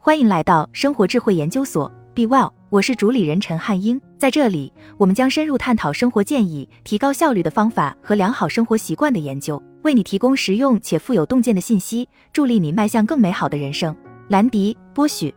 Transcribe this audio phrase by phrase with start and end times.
[0.00, 4.00] 欢迎来到生活智慧研究所，Be Well，我是主理人陈汉英。
[4.16, 13.94] 在这里，我们将深入探讨生活建议、提高效率的方法和良好生活习惯的研究，为你提供实用且富有洞见的信息，助力你迈向更美好的人生。
[14.28, 15.34] 兰迪·波许，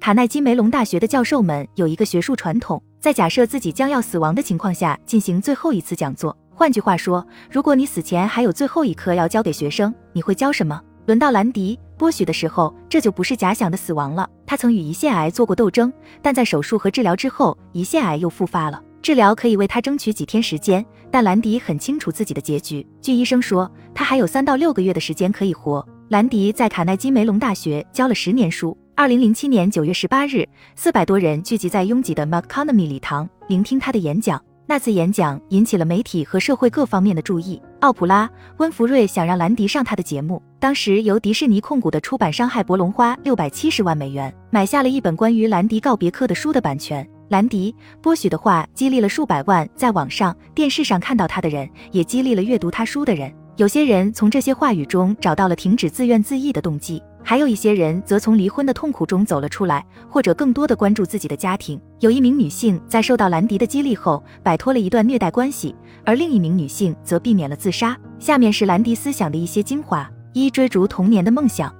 [0.00, 6.34] 卡耐基梅隆大学的教授们有一个学术传统，在假设自己将要死亡的情况下进行最后一次讲座。
[6.54, 10.80] 换句话说，如果你死前还有最后一课要教给学生，你会教什么？
[11.08, 14.28] 轮到兰迪·波许的时候，这就不是假想的死亡了。
[14.44, 15.90] 他曾与胰腺癌做过斗争，
[16.20, 18.78] 但在手术和治疗之后，胰腺癌又复发了。
[19.00, 22.86] 治疗可以为他争取几天时间，但兰迪很清楚自己的结局。
[23.00, 25.82] 据医生说，他还有三到六个月的时间可以活。
[26.10, 28.76] 兰迪在卡耐基梅隆大学教了十年书。
[28.94, 34.38] 二零零七年九月十八日，四百多人聚集在拥挤的 McConomy 礼堂，聆听他的演讲。
[34.70, 37.58] 那次演讲引起了媒体和社会各方面的注意。
[37.80, 38.26] 奥普拉·
[38.58, 40.42] 温弗瑞想让兰迪上他的节目。
[40.58, 47.08] 当时由迪士尼控股的出版商海伯龙花六百七十万美元买下了一本关于兰迪告别课的书的版权。
[47.28, 53.32] 兰迪·波许的话激励了数百万在网上、电视上看到他的人，也激励了阅读他书的人。
[53.56, 57.02] 有些人从这些话语中找到了停止自怨自艾的动机。
[57.22, 61.78] 还有一些人则从离婚的痛苦中走了出来，或者更多的关注自己的家庭。
[62.00, 65.74] 有一名女性在受到兰迪的激励后，摆脱了一段虐待关系，
[66.04, 67.96] 而另一名女性则避免了自杀。
[68.18, 71.74] 下面是兰迪思想的一些精华：一、追逐童年的梦想。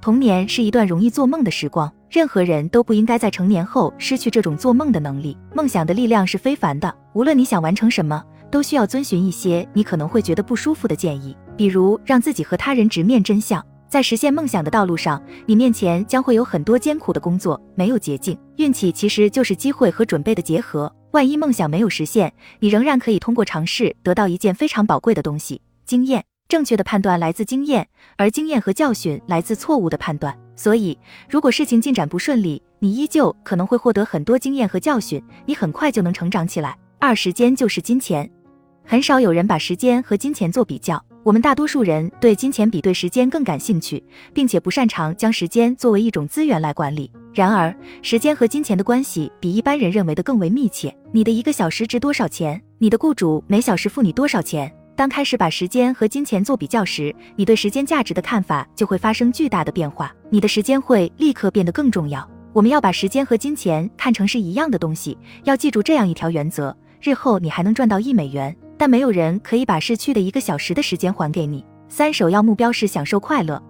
[0.00, 5.36] 童年是一段容易做梦的时光，任何人都不应该在成年后失去这种做梦的能力。
[5.54, 13.64] 梦想的力量是非凡的，无论你想完成什么，都需要遵循一些你可能会觉得不舒服的建议，比如让自己和他人直面真相。
[13.88, 18.38] 在实现梦想的道路上，你面前将会有很多艰苦的工作，没有捷径。
[18.56, 20.92] 运气其实就是机会和准备的结合。
[21.12, 26.24] 万一梦想没有实现，你仍然可以通过尝试得到一件非常宝贵的东西——经验。
[26.48, 30.34] 正确的判断来自经验，而经验和教训来自错误的判断。
[30.56, 36.76] 所以，如果事情进展不顺利，你依旧可能会获得很多经验和教训，你很快就能成长起来。
[36.98, 38.30] 二，时间就是金钱，
[38.84, 41.04] 很少有人把时间和金钱做比较。
[41.28, 44.02] 我们大多数人对金钱比对时间更感兴趣，
[44.32, 47.10] 并且不擅长将时间作为一种资源来管理。
[47.34, 50.90] 然而，时间和金钱的关系比一般人认为的更为密切。
[51.12, 52.58] 你的一个小时值多少钱？
[52.78, 54.74] 你的雇主每小时付你多少钱？
[54.96, 60.10] 当开始把时间和金钱做比较时，你对时间价值的看法就会发生巨大的变化。
[60.30, 62.26] 你的时间会立刻变得更重要。
[62.54, 65.18] 我们要把时间和金钱看成是一样的东西。
[65.44, 68.56] 要记住这样一条原则：日后你还能赚到一美元。
[68.78, 71.64] 但没有人可以把逝去的一个小时的时间还给你。
[71.88, 73.60] 三首要目标是享受快乐。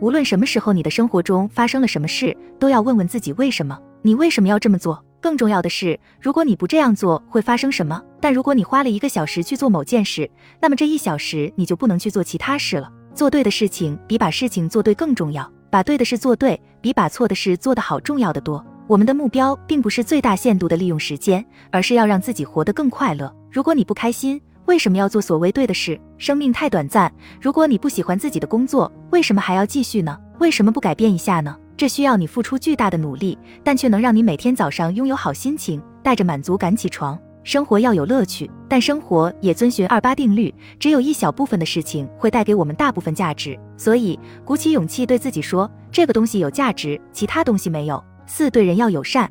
[0.00, 3.78] 无论什么时候你的生活中发生了什么事，都要问问自己为什么？
[4.02, 5.02] 你为什么要这么做？
[5.20, 8.00] 更重要的是，如果你不这样做，会发生什么？
[8.20, 12.90] 但如果你花了一个小时去做某件事，那么这一小时你就不能去做其他事了。
[13.14, 18.64] 做对的事情比把事情做对更重要，把对的事做对比把错的事做得好重要的多。
[18.86, 23.32] 我们的目标并不是最大限度的利用时间，而是要让自己活得更快乐。
[23.52, 26.00] 如果你不开心，为什么要做所谓对的事？
[26.16, 27.12] 生命太短暂。
[27.40, 30.16] 如果你不喜欢自己的工作，为什么还要继续呢？
[30.38, 31.56] 为什么不改变一下呢？
[31.76, 37.18] 这需要你付出巨大的努力，但却能让你每天早上拥有好心情，带着满足感起床。
[37.42, 43.58] 生活要有乐趣，但生活也遵循二八定律，只有一小部分的事情会带给我们大部分价值。
[43.76, 48.00] 所以，鼓起勇气对自己说，这个东西有价值，其他东西没有。
[48.24, 49.28] 四，对人要友善，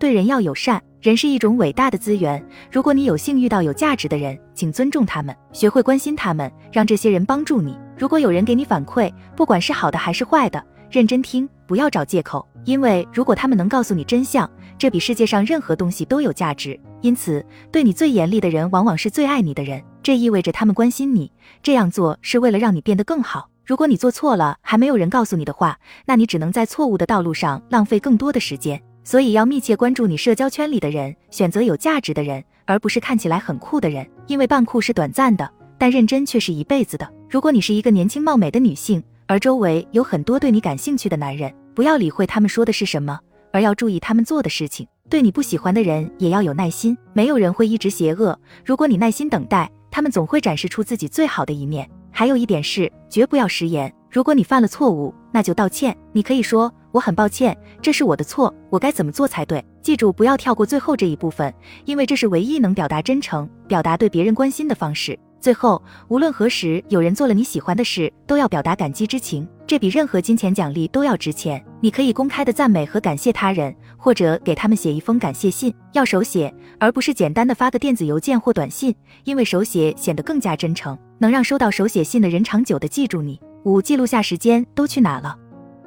[0.00, 0.82] 对人要友善。
[1.02, 2.40] 人是一种伟大的资源。
[2.70, 7.76] 如果你有幸遇到有价值的人，请尊重他们，学会关心他们，让这些人帮助你。
[7.98, 12.46] 如果有人给你反馈，不管是好的还是坏的，认真听，不要找借口。
[12.64, 14.48] 因为如果他们能告诉你真相，
[14.78, 16.78] 这比世界上任何东西都有价值。
[17.00, 19.82] 因此，对你最严厉的人，往往是最爱你的人。
[20.04, 21.32] 这意味着他们关心你，
[21.64, 23.48] 这样做是为了让你变得更好。
[23.66, 25.76] 如果你做错了，还没有人告诉你的话，
[26.06, 28.80] 那你只能在错误的道路上浪费更多的时间。
[29.04, 34.06] 所以要密切关注你社交圈里的人，选择有价值的人，而不是看起来很酷的人。
[34.26, 37.12] 因为扮酷是短暂的，但认真却是一辈子的。
[37.28, 43.18] 如果你是一个年轻貌美的女性，而周围有很多对你感兴趣的男人，不要理会他们说的是什么，
[43.52, 44.86] 而要注意他们做的事情。
[45.08, 48.38] 对你不喜欢的人也要有耐心，没有人会一直邪恶。
[48.64, 51.88] 如果你耐心等待，他们总会展示出自己最好的一面。
[52.10, 53.92] 还有一点是，绝不要食言。
[54.10, 55.96] 如果你犯了错误，那就道歉。
[56.12, 56.72] 你可以说。
[56.92, 59.64] 我很抱歉，这是我的错，我该怎么做才对？
[59.80, 61.52] 记住，不要跳过最后这一部分，
[61.86, 65.18] 因为这是唯一能表达真诚、表达对别人关心的方式。
[65.40, 71.60] 最后，无论何时有人做了你喜欢的事，都要表达感激之情，这比任何金钱奖励都要值钱。
[71.80, 83.40] 你可以公开的赞美和感谢他人，或者给他们写一封感谢信，要手写，而不是简单的发个电子邮件或短信，因为手写显得更加真诚，能让收到手写信的人长久的记住你。
[83.64, 85.36] 五、记录下时间都去哪了。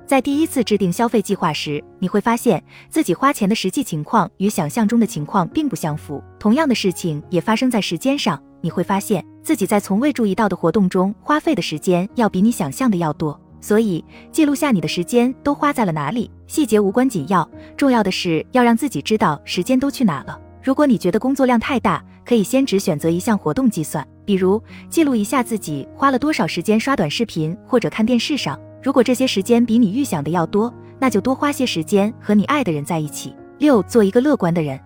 [0.07, 6.24] 在第一次制定消费计划时，你会发现自己花钱的实际情况与想象中的情况并不相符。
[6.38, 13.40] 同样的事情也发生在时间上，你会发现自己在从未注意到的活动中花费的时间要比你想象的要多。
[13.60, 20.40] 所以，记录下你的时间都花在了哪里，细节无关紧要，重要的是要让自己知道时间都去哪了。
[20.62, 28.60] 如果你觉得工作量太大，可以先只选择一项活动计算，比如记录一下自己花了多少时间刷短视频或者看电视上。
[28.86, 33.36] 如果这些时间比你预想的要多，那就多花些时间和你爱的人在一起。
[33.58, 34.80] 六，做一个乐观的人。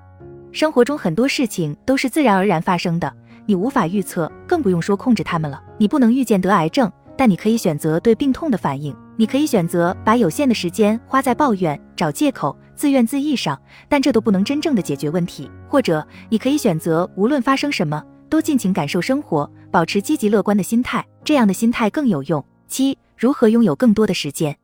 [0.54, 3.14] 生活中很多事情都是自然而然发生的，
[3.46, 5.62] 你无法预测，更不用说控制他们了。
[5.78, 8.96] 你不能预见得癌症，但你可以选择对病痛的反应。
[9.18, 15.52] 你可以选择把有限的时间花在抱怨、找借口、自怨自艾上，但这都不能真正的解决问题。
[15.68, 22.42] 或者，你可以选择无论发生什么，都尽情感受生活，保持积极乐观的心态，这样的心态更有用。
[22.70, 22.98] 七。
[23.20, 24.56] 如何拥有更多的时间？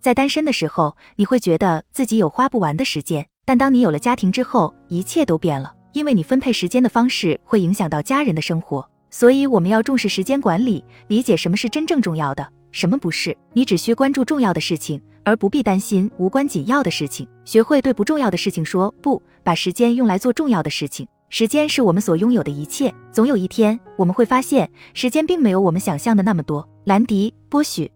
[0.00, 8.88] 在单身的时候，你会觉得自己有花不完的时间，但当你有了家庭之后，一切都变了，因为你分配时间的方式会影响到家人的生活。
[9.10, 13.36] 所以，我们要重视时间管理，理解什么是真正重要的，什么不是。
[13.52, 17.28] 你只需关注重要的事情，而不必担心无关紧要的事情。
[17.44, 21.06] 学会对不重要的事情说不，把时间用来做重要的事情。
[21.28, 26.66] 时间是我们所拥有的一切，总有一天我们会发现，时间并没有我们想象的那么多。
[26.84, 27.90] 兰迪·波许。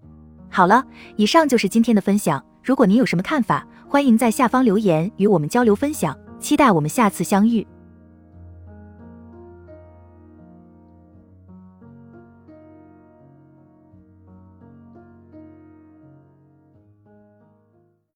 [0.54, 0.84] 好了，
[1.16, 2.44] 以上就是今天的分享。
[2.62, 6.14] 如果您有什么看法，欢迎在下方留言与我们交流分享。
[6.38, 7.66] 期待我们下次相遇。